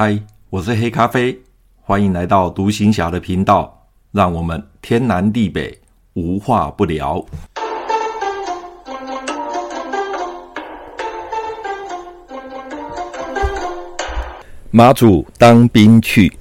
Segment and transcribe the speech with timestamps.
[0.00, 0.16] 嗨，
[0.48, 1.36] 我是黑咖啡，
[1.80, 5.76] 欢迎来到独行侠的频道，让我们天南地北
[6.12, 7.20] 无话不聊。
[14.70, 16.32] 马祖当兵去，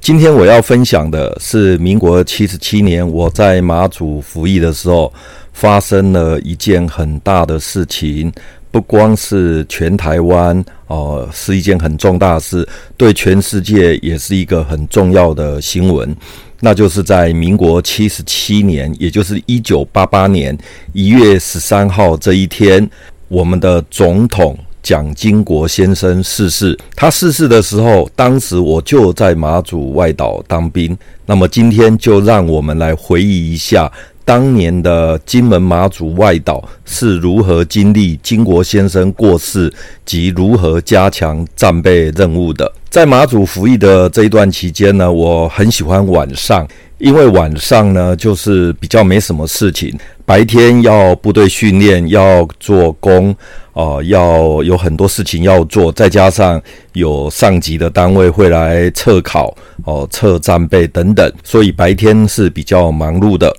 [0.00, 5.12] 今天我要分享的是民国七十七年我在马祖服役的时候，
[5.52, 8.32] 发生了一件很大的事情。
[8.74, 16.12] 不光是全台湾哦、呃，是一件很重大的事，对全世界也是一个很重要的新闻。
[16.58, 20.58] 那就是在民国七十七年，也就是一九八八年
[20.92, 22.90] 一月十三号这一天，
[23.28, 26.76] 我们的总统蒋经国先生逝世。
[26.96, 30.98] 他逝世的时候，当时我就在马祖外岛当兵。
[31.24, 33.88] 那么今天就让我们来回忆一下。
[34.24, 39.72] 当年的金门马祖外岛是如何经历金国先生过世
[40.06, 42.70] 及如何加强战备任务的？
[42.88, 46.66] 在马祖服役的这一段期间呢，我很喜欢晚上，
[46.98, 49.92] 因为晚上呢就是比较没什么事情。
[50.24, 53.34] 白天要部队训练，要做工，
[53.74, 56.58] 哦、要有很多事情要做，再加上
[56.94, 63.54] 有上级的单位会来测考，哦、测战备等等，所以白天是比较忙碌的。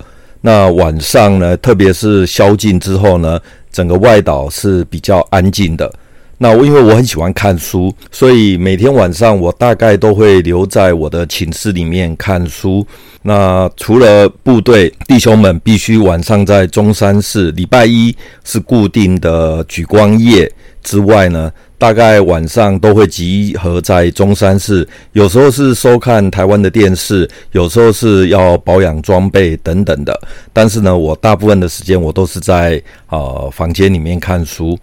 [0.45, 3.39] 那晚上呢，特别是宵禁之后呢，
[3.71, 5.91] 整个外岛是比较安静的。
[6.38, 12.85] 那我因为我很喜欢看书，所以每天晚上我大概都会留在我的寝室里面看书。
[13.23, 20.51] 那除了部队弟兄们必须晚上在中山市，礼拜一是固定的举光夜
[20.83, 30.20] 之外呢，大概晚上都会集合在中山市，有时候是收看台湾的电视，有时候是要保养装备等等的。
[30.53, 34.78] 但是呢，我大部分的时间我都是在呃房间里面看书。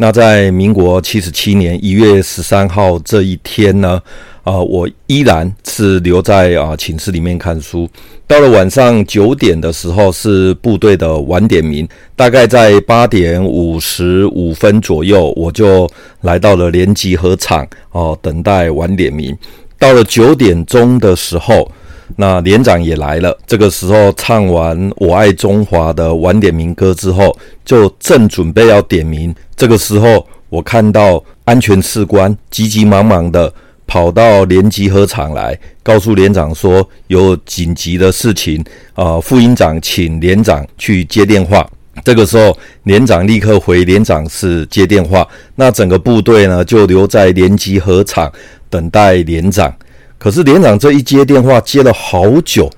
[0.00, 4.00] 那在民国七十七年一月十三号这一天呢，
[4.44, 7.88] 啊、我依然是留在啊寝室里面看书。
[8.24, 19.36] 到了晚上九点的时候，是部队的晚点名，大概在八点五十五分左右，我就来到了连集合场哦、等待晚点名。
[19.80, 21.68] 到了九点钟的时候。
[22.16, 29.34] 那连长也来了，这个时候唱完《我爱中华》的晚点名歌之后，就正准备要点名。
[29.56, 33.52] 这个时候，我看到安全士官急急忙忙的
[33.86, 38.64] 跑到连集合场来，告诉连长说有紧急的事情
[38.94, 41.68] 啊，副营长请连长去接电话。
[42.04, 45.26] 这个时候，连长立刻回连长室接电话。
[45.56, 48.32] 那整个部队呢，就留在连集合场
[48.70, 49.74] 等待连长。
[50.18, 52.68] 可是连长这一接电话接了好久，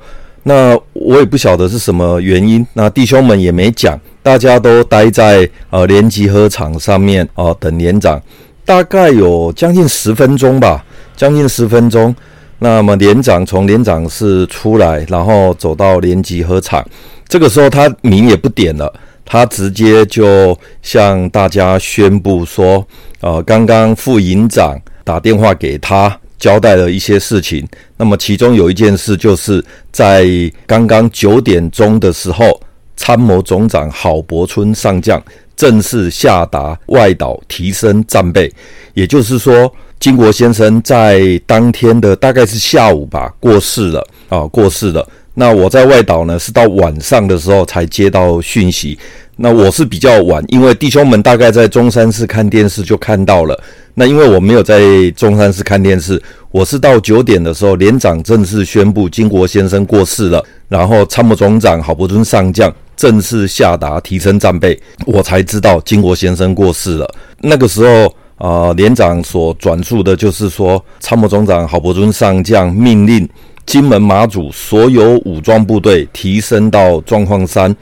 [0.43, 2.67] 那我也不晓得是什么原因。
[2.75, 8.21] 那弟兄们也没讲，大家都待在呃连集合场上面哦、呃、等连长，
[8.65, 10.85] 大概有将近十分钟吧，
[11.17, 12.15] 将近十分钟。
[12.59, 16.87] 那么连长从连长室出来，然后走到连集合场，
[17.27, 18.93] 这个时候他名也不点了，
[19.25, 22.87] 他直接就向大家宣布说，
[23.23, 26.15] 呃，刚刚副营长打电话给他。
[26.41, 27.65] 交代了一些事情，
[27.97, 30.27] 那么其中有一件事就是在
[30.67, 32.61] 刚刚九点钟的时候，
[32.97, 35.23] 参谋总长郝柏村上将
[35.55, 38.51] 正式下达外岛提升战备，
[38.95, 44.05] 也就是说，金国先生在当天的大概是下午吧过世了。
[44.31, 45.07] 啊，过世了。
[45.41, 48.99] 那我在外岛呢，是到晚上的时候才接到讯息。
[49.37, 53.59] 那我是比较晚，因为弟兄们大概在中山市看电视就看到了。
[53.95, 54.83] 那因为我没有在
[55.17, 67.11] 中山市看电视，我是到九点的时候，连长正式宣布经国先生过世了，然后参谋总长郝柏村上将正式下达提升战备，我才知道经国先生过世了。
[67.41, 68.05] 那个时候
[68.37, 73.27] 啊、呃，连长所转述的就是说，参谋总长郝柏村上将命令
[73.67, 77.75] 金门马祖所有武装部队提升到状况三。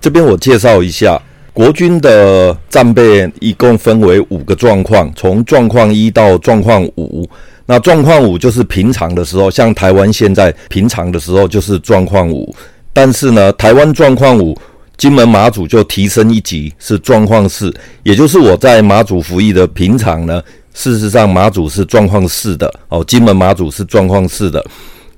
[0.00, 1.20] 这边我介绍一下，
[1.52, 7.28] 国军的战备一共分为五个状况，从状况一到状况五。
[7.66, 12.54] 那状况五就是平常的时候，像台湾现在平常的时候就是状况五。
[12.92, 14.54] 但是呢，台湾状况五，
[14.96, 17.74] 金门马祖就提升一级，是状况四。
[18.02, 20.42] 也就是我在马祖服役的平常呢，
[20.74, 24.62] 事实上马祖是状况四的哦，金门马祖是状况四的。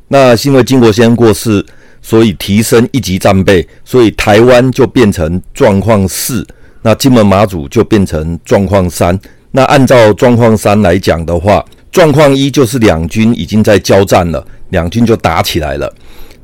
[0.08, 1.64] 那是因为金国先过世。
[2.02, 6.46] 所以提升一级战备，所以台湾就变成状况四，
[6.82, 9.18] 那金门马祖就变成状况三。
[9.50, 15.92] 那按照状况三来讲的话，状况一就是两军已经在交战了，两军就打起来了。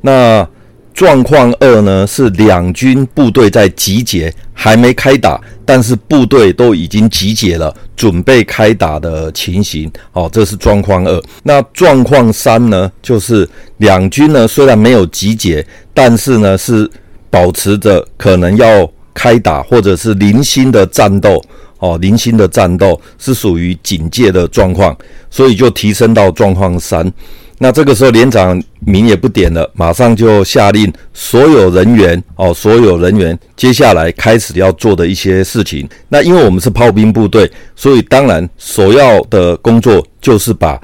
[0.01, 0.45] 那
[0.93, 9.91] 状况二呢，是两军部队在集结，还没开打，但是部队都已经集结了，准备开打的情形。
[10.11, 11.23] 哦，这是状况二。
[11.41, 13.47] 那状况三呢，就是
[13.77, 16.89] 两军呢虽然没有集结，但是呢是
[17.29, 21.43] 保持着可能要开打或者是零星的战斗。
[21.79, 24.97] 哦，零星的战斗是属于警戒的状况，
[25.29, 27.11] 所以就提升到状况三。
[27.63, 35.87] 那这个时候连长名也不点了，马上就下令所有人员哦，所有人员接下来开始要做的一些事情。
[36.09, 40.77] 那因为我们是炮兵部队，所以当然首要的工作就是把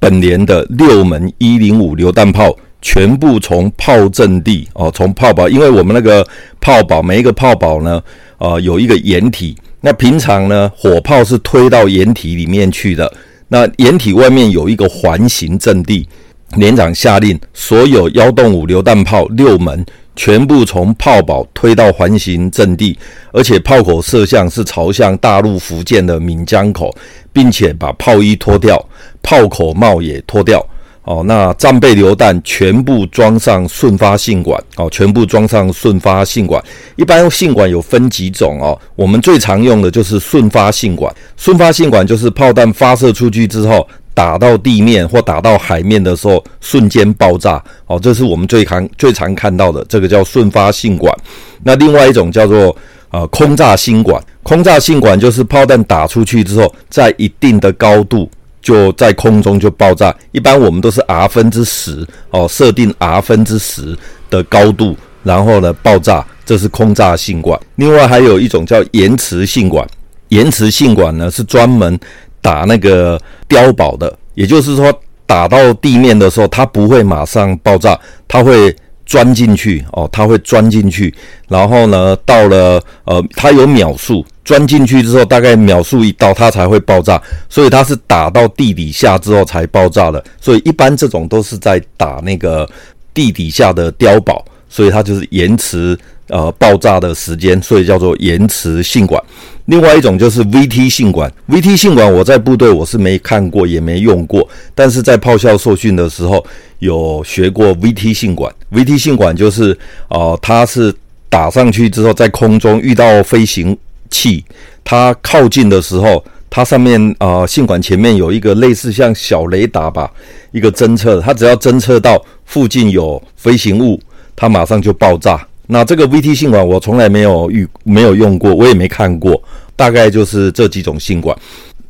[0.00, 2.52] 本连的六门一零五榴弹炮
[2.82, 6.26] 全部从炮阵地哦，从炮堡，因为我们那个
[6.60, 8.02] 炮堡每一个炮堡呢，
[8.38, 9.56] 呃，有一个掩体。
[9.80, 13.12] 那平常呢，火炮是推到掩体里面去的。
[13.48, 16.08] 那掩体外面有一个环形阵地，
[16.56, 19.84] 连长下令，所有幺洞五榴弹炮六门
[20.16, 22.98] 全部从炮堡推到环形阵地，
[23.32, 26.92] 而且炮口射向是朝向大陆福建的闽江口，
[27.32, 28.84] 并且把炮衣脱掉，
[29.22, 30.64] 炮口帽也脱掉。
[31.06, 36.60] 哦，那战备榴弹全部装上顺发信管，哦，全部装上顺发信管。
[36.96, 41.14] 一般信管有分几种哦，我们最常用的就是顺发信管。
[41.36, 47.62] 顺发信管就是炮弹发射出去之后，打到地面或打到海面的时候，瞬间爆炸。
[47.86, 51.16] 哦，这是我们最常最常看到的，这个叫顺发信管。
[51.62, 52.76] 那另外一种叫做
[53.12, 58.28] 呃空炸信管，空炸信管就是炮弹打出去之后，在一定的高度。
[58.66, 63.96] 就在空中就爆炸，一般我们都是 R 分之十哦，设定 R 分之十
[64.28, 67.56] 的高度，然后呢爆炸，这是空炸信管。
[67.76, 69.86] 另外还有一种叫延迟信管，
[70.30, 71.96] 延迟信管呢是专门
[72.42, 73.16] 打那个
[73.48, 74.92] 碉堡的，也就是说
[75.26, 77.96] 打到地面的时候，它不会马上爆炸，
[78.26, 78.74] 它会。
[79.06, 81.14] 钻进去哦，它会钻进去，
[81.48, 92.68] 然后呢，到了呃，它有秒数，钻进去之后，大概秒数一到，它才会爆炸，所以它是打到地底下之后才爆炸的，所以一般这种都是在打那个
[93.14, 95.96] 地底下的碉堡，所以它就是延迟
[96.28, 99.22] 呃爆炸的时间，所以叫做延迟性管。
[99.66, 106.44] 另外一种就是 VT 信管，VT 信管我在部队我是没看过也没用过，但是在炮校受训的时候
[106.78, 108.52] 有学过 VT 信管。
[108.72, 109.76] VT 信管就是、
[110.08, 110.94] 呃，它是
[111.28, 113.76] 打上去之后在空中遇到飞行
[114.08, 114.44] 器，
[114.84, 120.08] 它靠近的时候，它上面啊、呃、信管前面有一个类似像小雷达吧，
[120.52, 124.00] 一个侦测，它只要侦测到附近有飞行物，
[124.36, 125.44] 它马上就爆炸。
[125.66, 129.42] 那这个 VT 信管我从来没有遇没有用过，我也没看过，
[129.74, 131.36] 大概就是这几种信管。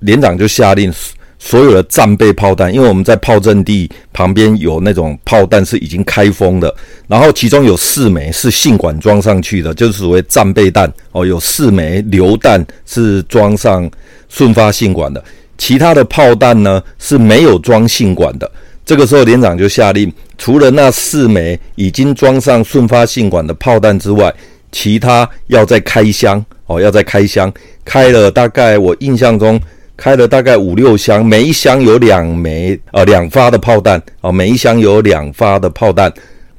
[0.00, 0.92] 连长就下令
[1.38, 6.74] 所有的战备炮弹，因为我们在炮阵地旁边有那种炮弹是已经开封的，
[7.06, 13.90] 然后其中有四枚是信管装上去的，就是所谓战备弹哦，有四枚榴弹是装上
[14.28, 15.22] 顺发信管的，
[15.58, 18.50] 其他的炮弹呢是没有装信管的。
[18.86, 20.10] 这个时候连长就下令。
[20.38, 24.32] 除了那四枚已经装上顺发信管的炮弹之外，
[24.70, 27.52] 其他要再开箱哦，要再开箱，
[27.84, 29.60] 开了大概我印象中
[29.96, 36.12] 开了大概五六箱，每一箱有两枚呃两发的炮弹啊，每一箱有两发的炮弹，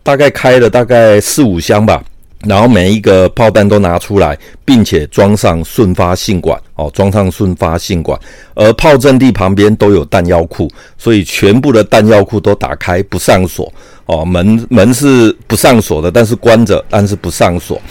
[0.04, 2.04] 大概开了大概四五箱吧。
[2.46, 8.18] 然后每一个炮弹都拿出来，并且装上顺发信管哦，装上顺发信管。
[8.54, 13.72] 而炮阵地旁边都有弹药库，所以全部的弹药库都打开，不上锁
[14.06, 14.24] 哦。
[14.24, 17.82] 门门是不上锁的，但是关着，但是不上锁。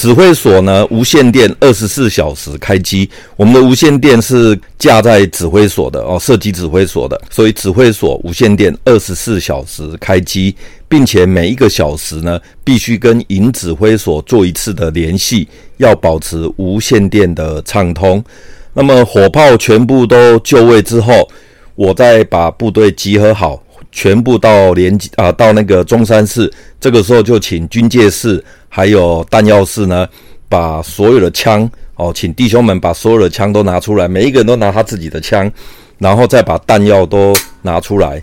[0.00, 3.06] 指挥所呢，无线电二十四小时开机。
[3.36, 10.56] 我们的无线电是架在指挥所的哦，射击指挥所的，所以指挥所无线电二十四小时开机，
[10.88, 18.24] 并且每一个小时呢，必须跟营指挥所做一次的联系，要保持无线电的畅通。
[18.72, 21.28] 那么火炮全部都就位之后，
[21.74, 23.62] 我再把部队集合好，
[23.92, 26.52] 全部到连啊到那个中山市。
[26.80, 28.44] 这个时候就请军械室。
[28.72, 30.08] 还有弹药室呢，
[30.48, 35.50] 把所有的枪哦，请弟兄们把所有的枪都拿出来，每一个人都拿他自己的枪，
[35.98, 38.22] 然后再把弹药都拿出来。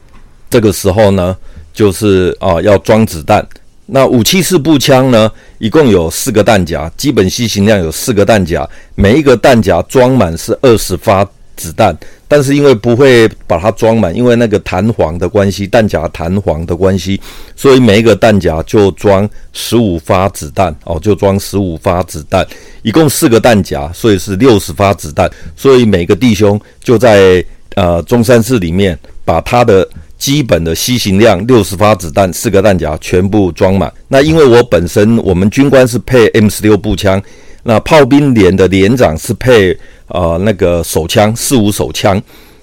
[0.49, 1.35] 这个时候呢，
[1.73, 3.45] 就是啊要装子弹。
[3.87, 11.93] 那武器式步枪呢，一共有四个弹夹，基本携行量有四个弹夹，每一个弹夹装满是二十发子弹。
[12.29, 17.19] 但是因为不会把它装满，因为那个弹簧的关系，弹夹弹簧的关系，
[17.55, 22.45] 所以每一个弹夹就装十五发子弹哦，就装十五发子弹，
[22.81, 25.31] 一共四个弹夹，所以是六十发子弹。
[25.55, 27.43] 所以每个弟兄就在
[27.75, 29.87] 呃中山市里面把他的
[30.17, 33.91] 基本的携行量六十发子弹，四个弹夹全部装满。
[34.07, 37.21] 那因为我本身我们军官是配 M 十六步枪，
[37.63, 42.21] 那炮兵连的连长是配呃那个手枪四五手枪，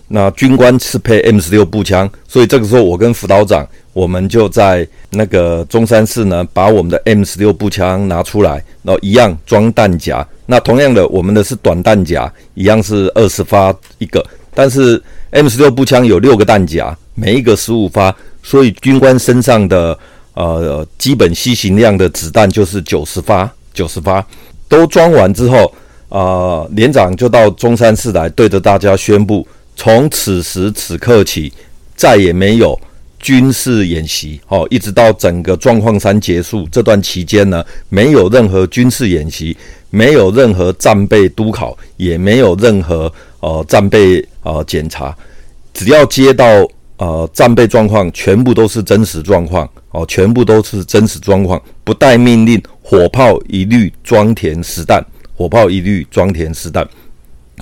[0.09, 10.27] 那军官是配 M 十六步枪，所以这个时候我跟辅导长我们就在那个中山市呢，把我们的 M 十六步枪拿出来，然后一样装弹夹。
[10.47, 16.97] 那同样的，我们的是短弹夹，一样是二十发一个，但是 M 十六步枪有六个弹夹。
[17.14, 19.97] 每一个十五发，所以军官身上的
[20.35, 24.26] 呃基本携行量的子弹就是九十发，九十发
[24.68, 25.64] 都装完之后，
[26.09, 31.52] 啊、呃，连长就到中山市来，对着大家宣布：从此时此刻起，
[31.94, 32.76] 再也没有
[33.21, 34.40] 军事演习。
[34.49, 39.56] 哦，一直到整个状况三结束这段期间呢，没有任何军事演习，
[39.90, 45.16] 没有任何战备督考，也没有任何呃战备呃检查，
[45.73, 46.68] 只要接到。
[46.97, 55.05] 呃，战备状况全部都是真实状况哦，全部都是真实状况，不带命令，火炮一律装填实弹，
[55.37, 56.87] 火炮一律装填实弹。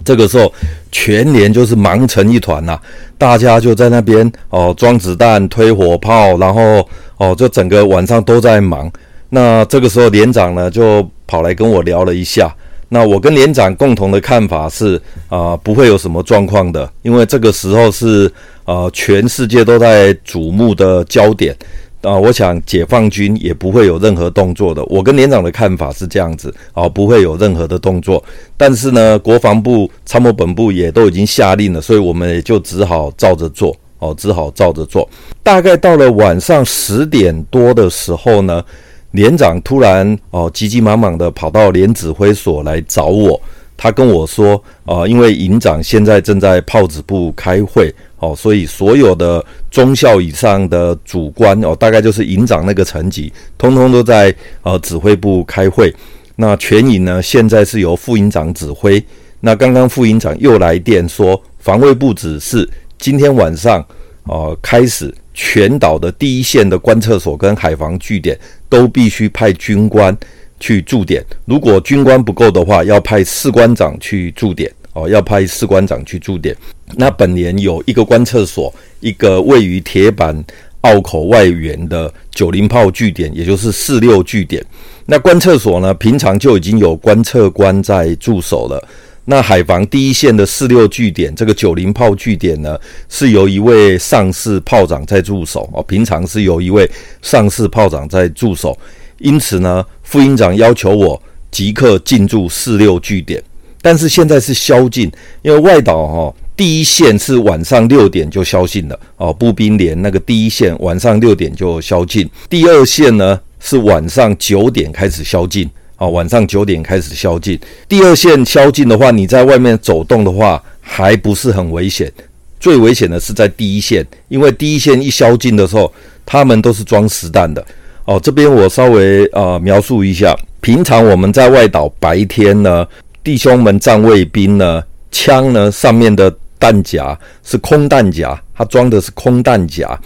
[0.05, 0.53] 这个时候，
[0.91, 2.79] 全连就是忙成一团呐，
[3.17, 6.87] 大家就在那边哦装子弹、推火炮，然后
[7.17, 8.91] 哦就整个晚上都在忙。
[9.31, 12.55] 那这个时候，连长呢就跑来跟我聊了一下。
[12.93, 18.31] 那我跟连长共同的看法是啊、不会有什么状况的，因为这个时候是。
[18.65, 21.55] 啊、全世界都在瞩目的焦点
[22.01, 24.83] 啊、我想解放军也不会有任何动作的。
[24.85, 28.23] 我跟连长的看法是这样子啊、不会有任何的动作。
[28.57, 35.09] 但是呢，国防部参谋本部也都已经下令了，所以我们也就只好照着做哦、只好照着做。
[35.43, 38.65] 大概到了晚上十点多的时候呢，
[39.13, 43.41] 连长突然哦、急急忙忙的跑到连指挥所来找我。
[43.77, 47.95] 他跟我说啊、因为营长现在正在炮指部开会。
[48.19, 55.93] 哦，所以所有的中校以上的主官哦，大概就是营长那个层级，通通都在呃指挥部开会。
[56.37, 59.03] 那全营呢，现在是由副营长指挥。
[59.41, 63.85] 那刚刚副营长又来电说，防卫部指示今天晚上
[64.27, 70.17] 呃开始，全岛的第一线的观测所跟海防据点都必须派军官
[70.61, 71.25] 去驻点。
[71.45, 74.71] 如果军官不够的话，要派士官长去驻点。
[74.95, 76.55] 哦，要派士官长去驻点。
[76.97, 78.71] 那本年有一个观测所，
[79.01, 80.45] 一个位于铁板
[80.83, 84.63] 澳口外缘的九零炮据点，也就是四六据点。
[85.07, 88.87] 那观测所呢，平常就已经有观测官在驻守了。
[89.27, 95.69] 那海防第一线的四六据点，这个九零炮据点呢，是由一位上士炮长在驻守。
[95.73, 98.77] 哦，平常是由一位上士炮长在驻守。
[99.19, 103.41] 因此呢，副营长要求我即刻进驻四六据点。
[103.81, 105.11] 但是现在是宵禁，
[105.43, 115.69] 因为外岛哈第一线是晚上六点就宵禁了哦，步兵连那个第一线晚上六点就宵禁，第二线呢是晚上九点开始宵禁
[116.03, 117.57] 啊，晚上九点开始宵禁。
[117.89, 122.13] 第二线宵禁的话，你在外面走动的话还不是很危险，
[122.59, 125.93] 最危险的是在第一线，因为第一线一宵禁的时候，
[126.27, 127.65] 他们都是装实弹的
[128.05, 128.19] 哦。
[128.21, 132.85] 这边我稍微呃描述一下，平常我们在外岛白天呢。
[133.23, 134.83] 弟兄们，站卫兵呢，
[135.13, 139.97] 枪呢上面的弹夹是空弹夹，它装的是空弹夹，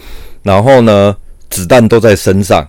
[0.43, 1.17] 然后呢，
[1.49, 2.63] 子弹都在身上。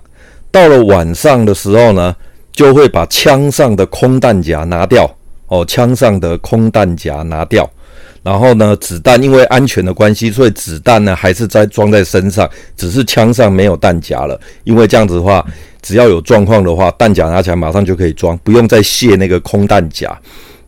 [0.50, 2.16] 到了晚上的时候呢，
[2.59, 5.09] 就会把枪上的空弹夹拿掉，
[5.47, 7.71] 哦，枪上的空弹夹拿掉，
[8.21, 15.47] 然后呢，子弹因为安全的关系，所以子弹呢还是在装在身上，只是枪上没有弹夹了，因为这样子的话。
[15.81, 20.11] 只要有状况的话，弹夹拿起来马上就可以装，不用再卸那个空弹夹。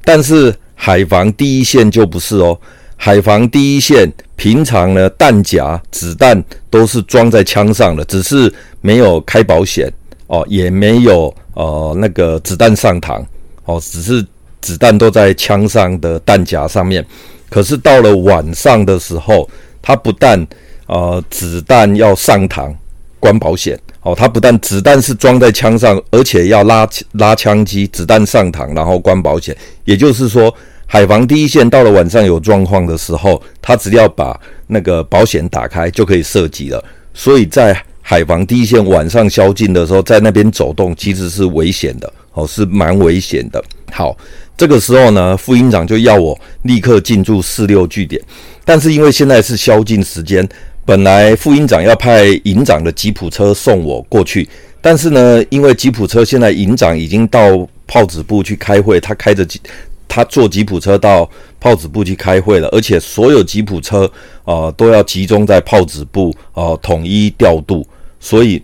[0.05, 2.57] 但是海防第一线就不是哦，
[2.97, 9.93] 海防第一线平常呢，弹夹、子弹都是装在枪上的，只是没有开保险
[10.31, 13.21] 哦，也没有呃那个子弹上膛
[13.65, 14.25] 哦，只是
[14.61, 17.05] 子弹都在枪上的弹夹上面。
[17.49, 19.49] 可是到了晚上的时候，
[19.83, 20.47] 它不但
[20.87, 22.73] 呃子弹要上膛，
[23.19, 23.77] 关保险。
[24.03, 29.55] 哦，它不但子弹是装在枪上，而且要拉拉枪机，子弹上膛，然后关保险。
[29.85, 30.55] 也就是说，
[30.87, 36.83] 海防第一线到了晚上有状况的时候，他只要把那个保险打开就可以射击了。
[37.13, 43.63] 所以在海防第一线晚上宵禁的时候，在那边走动其实是危险的，哦，是蛮危险的。
[43.93, 44.17] 好，
[44.57, 48.21] 这个时候呢，副营长就要我立刻进驻四六据点，
[48.65, 50.49] 但是因为现在是宵禁时间。
[50.87, 54.49] 本来副营长要派营长的吉普车送我过去，
[54.81, 59.61] 但是呢，因为吉普车现在营长已经到炮子部去开会，他开着吉
[60.13, 64.05] 他坐吉普车到炮子部去开会了，而且所有吉普车
[64.43, 67.87] 啊、呃、都要集中在炮子部啊、统一调度，
[68.19, 68.61] 所以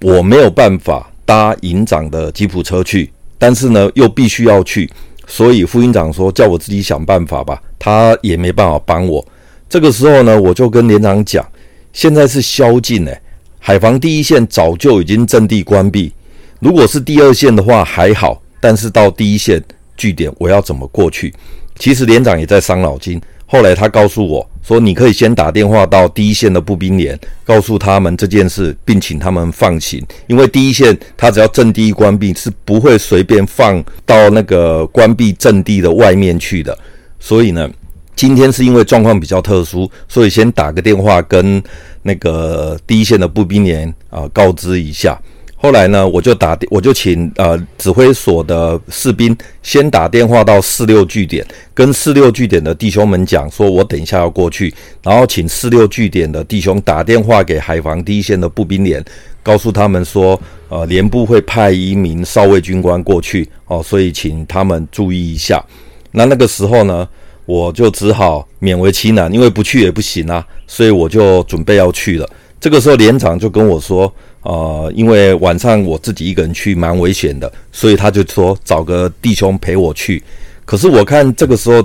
[0.00, 4.88] 我没有办法搭营长的吉普车去，但是呢又必须要去，
[5.26, 9.26] 所以副营长说叫我自己想办法吧，他也没办法帮我。
[9.68, 11.44] 这个时候呢，我就跟连长讲，
[11.92, 13.20] 现在是宵禁诶，
[13.58, 16.12] 海防第一线早就已经阵地关闭，
[16.60, 19.60] 如果是第二线的话还好，但是到第一线。
[19.96, 21.32] 据点我要怎么过去？
[21.76, 23.20] 其实连长也在伤脑筋。
[23.46, 30.04] 后来他告诉我说：“你可以先打电话到第一线的步兵连，告诉他们这件事，并请他们放行。
[30.26, 36.76] 因为第一线他只要阵地一关闭，是不会随便放到那个关闭阵地的外面去的。
[37.20, 37.70] 所以呢，
[38.16, 41.62] 今天是因为状况比较特殊，所以先打个电话跟
[42.02, 45.20] 那个第一线的步兵连啊告知一下。”
[45.64, 51.42] 后来呢，我就打，我就请呃指挥所的士兵先打电话到四六据点，
[51.72, 59.02] 跟四六据点的弟兄们讲，说我等一下要过去，然后请四六据点的弟兄打电话给海防第一线的步兵连，
[59.42, 65.64] 告诉他们说，呃，连部会派一名少尉军官过去，哦，所以请他们注意一下。
[66.10, 67.08] 那那个时候呢，
[67.46, 72.28] 我就只好勉为其难，因为不去也不行啊，所以我就准备要去了。
[72.64, 74.10] 这个时候连长就跟我说。
[74.40, 80.22] 呃，因为晚上我自己一个人去蛮危险的，所以他就说找个弟兄陪我去。
[80.66, 81.82] 可是我看这个时候，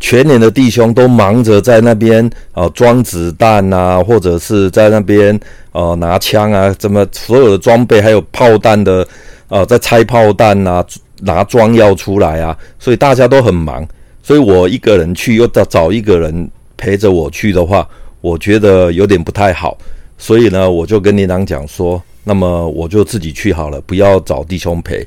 [0.00, 5.38] 全连的弟兄都忙着在那边呃装子弹啊，或者是在那边
[5.70, 9.06] 呃拿枪啊，怎么所有的装备还有炮弹的
[9.46, 10.84] 呃在拆炮弹啊，
[11.20, 13.86] 拿装药出来啊，所以大家都很忙。
[14.20, 17.88] 所以我一个人去，又找找一个人陪着我去的话，
[18.20, 19.78] 我觉得有点不太好。
[20.22, 25.04] 所以呢，我就跟连长讲说，那么我就自己去好了，不要找弟兄陪。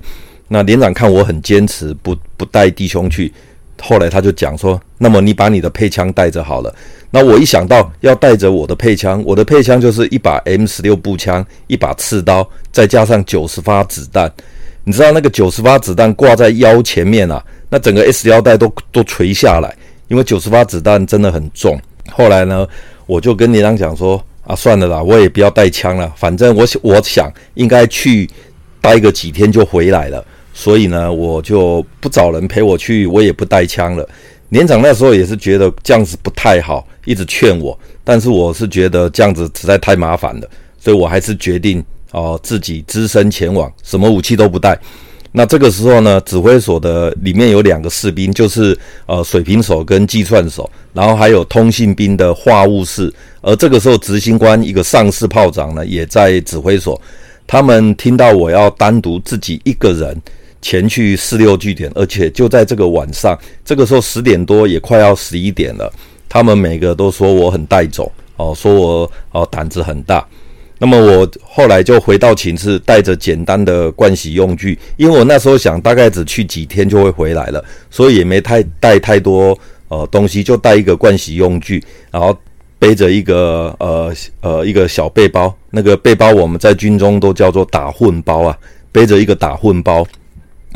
[0.47, 3.31] 那连长看我很坚持，不不带弟兄去，
[3.79, 6.75] 后来他就讲说，那么你把你的配枪带着好了。
[7.11, 14.29] 那我一想到要带着我的配枪，我的配枪就是一把 M 十六步枪，一把刺刀，再加上九十发子弹。
[14.83, 19.71] 你知道那个九十发子弹挂在腰前面啊，那整个 S 腰带都都垂下来，
[20.07, 21.79] 因为九十发子弹真的很重。
[22.11, 22.67] 后来呢，
[23.05, 24.19] 我就跟连长讲说。
[24.45, 26.11] 啊，算了啦，我也不要带枪了。
[26.15, 28.29] 反正我我想应该去
[28.81, 34.07] 待个几天就回来了，所以呢，我就不找人陪我去，我也不带枪了。
[34.49, 44.77] 连长那时候也是觉得这样子不太好，一直劝我，但是我是觉得这样子实在太麻烦了，所以我还是决定哦、自己只身前往，什么武器都不带。
[45.35, 53.11] 那这个时候呢，指挥所的里面有两个士兵，就是呃水平手跟计算手，然后还有通信兵的话务室。
[53.41, 57.01] 而这个时候，执行官一个上士炮长呢，也在指挥所。
[57.47, 60.15] 他们听到我要单独自己一个人
[60.61, 65.91] 前去四六据点，而且就在这个晚上，这个时候十点多也快要十一点了。
[66.29, 70.25] 他们每个都说我很带种哦，说我哦胆子很大。
[70.79, 79.57] 那么我后来就回到寝室，带着简单的盥洗用具，因为我那时候想大概只去几天就会回来了，所以也没太带太多
[79.87, 82.37] 呃东西，就带一个盥洗用具，然后
[82.77, 88.57] 背着一个呃呃一个小背包，那个背包我们在军中都叫做打混包啊，
[88.91, 90.05] 背着一个打混包，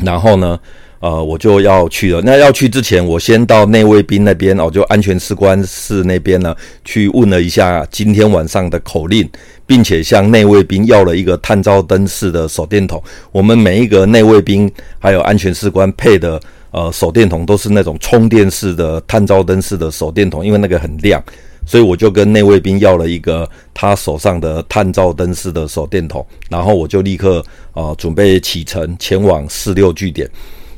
[0.00, 0.58] 然后呢。
[1.00, 2.20] 呃，我就要去了。
[2.24, 9.28] 那要去之前，我先到内卫兵那边哦，就安全士官室那边呢，去问了一下今天晚上的口令，
[9.64, 13.00] 并且向内卫兵要了一个探照灯式的手电筒。
[13.30, 16.40] 我们每一个内卫兵还有安全士官配的
[16.72, 21.22] 呃手电筒都是那种充电式的探照灯式的手电筒，因为那个很亮，
[21.64, 30.28] 所以我就跟内卫兵要了一个他手上的探照灯式的手电筒，然后我就立刻呃准备启程前往四六据点。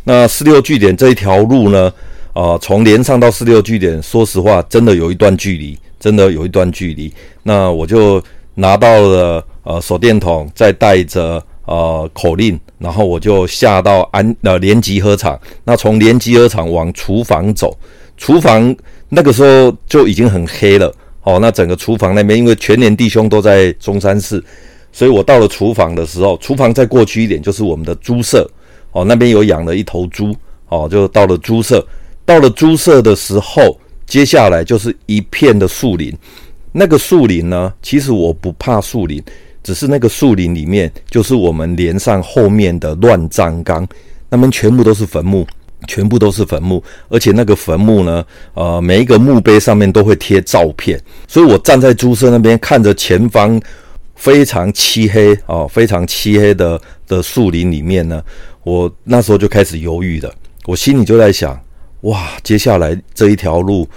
[0.05, 1.93] 那四六据点这一条路呢，
[2.33, 7.13] 啊、从连上到四六据点，说实话，真的有一段距离，真的有一段距离。
[7.43, 8.23] 那我就
[8.55, 15.39] 拿到了呃手电筒，再带着呃口令，然后我就下到安呃连集合场。
[15.65, 17.77] 那从连集合场往厨房走，
[18.17, 18.75] 厨房
[19.09, 20.93] 那个时候就已经很黑了。
[21.23, 24.43] 哦，那整个厨房那边，因为全连弟兄都在中山市，
[24.91, 28.51] 所以我到了厨房的时候，厨房再过去一点就是我们的猪舍。
[28.93, 30.35] 哦，那边有养了一头猪，
[30.69, 31.87] 哦，就到了猪舍。
[32.25, 33.77] 到了猪舍的时候，
[34.07, 36.17] 接下来就是一片的树林。
[36.71, 39.21] 那个树林呢，其实我不怕树林，
[39.65, 43.85] 只是那个树林里面就是我们连上后面的乱葬岗，
[44.29, 45.45] 那边全部都是坟墓，
[45.89, 46.81] 全部都是坟墓。
[47.09, 48.25] 而且那个坟墓呢，
[48.55, 53.61] 呃，每一个墓碑上面都会贴照片，所以我站在猪舍那边看着前方
[54.15, 58.23] 非常漆黑哦，非常漆黑的的树林里面呢。
[58.63, 60.33] 我那时候就开始犹豫了，
[60.67, 61.59] 我心里就在想，
[62.03, 63.89] 哇，接下来这一条路，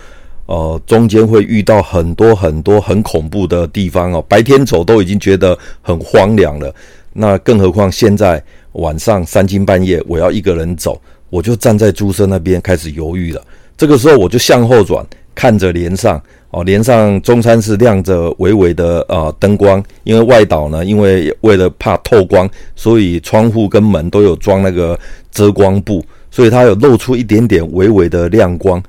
[0.46, 4.22] 呃，中间会遇到很多很多很恐怖的地方哦。
[4.28, 6.74] 白天走都已经觉得很荒凉了，
[7.12, 13.42] 那更何况现在晚上三更半夜，我要一个人走，我就站在猪舍那边开始犹豫了。
[13.76, 16.22] 这个时候我就向后转，看着连上
[16.54, 24.98] 哦，连上中山市亮着微微的呃灯光，因为外岛呢，因为为了怕透光，所以窗户跟门都有装那个
[25.32, 26.02] 遮光布。
[26.30, 28.82] 所以它有露出一点点微微的亮光，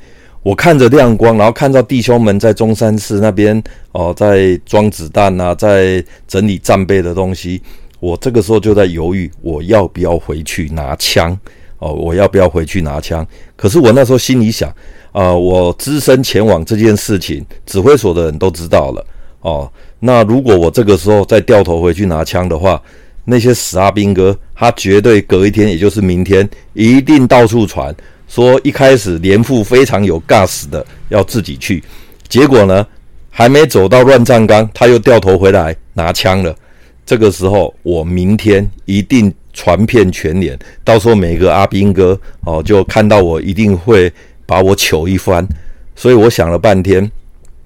[0.43, 7.61] 我看着亮光，然后看到弟兄们在中山市那边哦，在装子弹啊，在整理战备的东西。
[8.01, 11.39] 我这个时候就在犹豫，我要不要回去拿枪？
[11.81, 13.27] 哦，我要不要回去拿枪？
[13.57, 14.75] 可是我那时候心里想，
[15.15, 19.07] 呃，我只身前往这件事情，指挥所的人都知道了。
[19.43, 22.83] 哦，那如果我这个时候再掉头回去拿枪的话，
[23.25, 27.95] 那些死阿兵哥，他绝对隔一天，也就是明天，一定到处传
[28.27, 31.85] 说，一开始连副非常有 gas 的要自己去，
[32.29, 32.85] 结果呢，
[33.31, 36.53] 还没走到乱葬岗，他又掉头回来拿枪了。
[37.07, 44.13] 这个时候，我明天一定传遍全连，到时候每个阿兵哥哦，就看到我，一定会
[44.47, 45.47] 把我糗一番。
[45.97, 47.11] 所以我想了半天，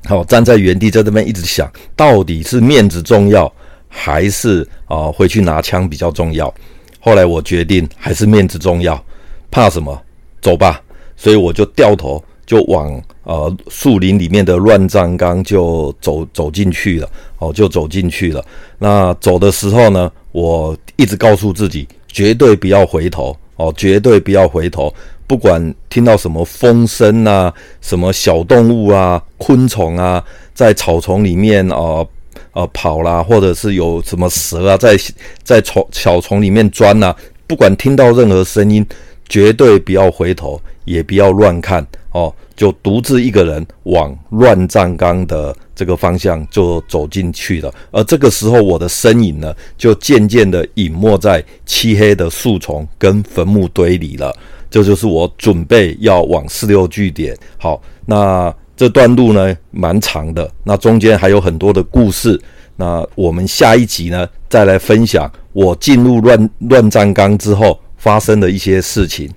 [0.04, 3.50] 好，站在原地在这边一直想，到底是面子重要？
[3.88, 6.52] 还是啊、回去拿枪比较重要。
[7.00, 9.02] 后来我决定还是面子重要，
[9.50, 9.98] 怕什么？
[10.42, 10.82] 走吧。
[11.16, 17.10] 所以我就掉头就往呃树林里面的乱葬岗就走走进去了。
[17.38, 18.44] 哦，就走进去了。
[18.78, 23.34] 那走的时候呢，我一直告诉自己，绝对不要回头。
[23.56, 24.94] 哦，绝对不要回头。
[25.28, 32.04] 不管听到什么风声啊，什么小动物啊、昆虫啊，在草丛里面啊。
[32.52, 34.96] 呃，跑啦，或者是有什么蛇啊，在
[35.44, 37.14] 在丛小丛里面钻呐，
[37.46, 38.84] 不管听到任何声音，
[39.28, 47.72] 绝对不要回头，也不要乱看哦，就独自一个人往乱葬岗的这个方向就走进去了。
[47.92, 54.34] 而这个时候，我的身影呢，就渐渐的隐没在漆黑的树丛跟坟墓堆里了。
[54.70, 57.37] 这就是我准备要往四六据点。
[57.57, 58.54] 好，那。
[58.78, 62.40] 这段路呢，蛮长的，那中间还有很多的故事。
[62.76, 69.28] 那我们下一集呢，再来分享我进入乱乱葬岗之后发生的一些事情。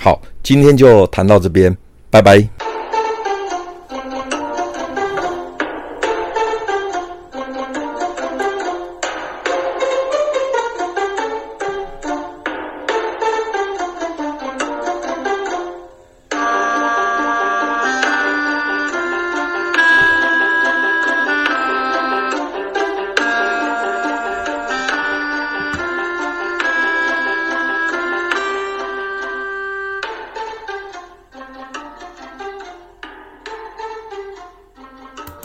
[0.00, 1.76] 好，今天就谈到这边，
[2.10, 2.77] 拜拜。